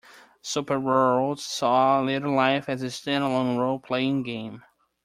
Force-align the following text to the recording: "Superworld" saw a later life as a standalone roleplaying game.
"Superworld" 0.41 1.37
saw 1.37 2.01
a 2.01 2.01
later 2.01 2.27
life 2.27 2.67
as 2.67 2.81
a 2.81 2.87
standalone 2.87 3.55
roleplaying 3.57 4.25
game. 4.25 4.63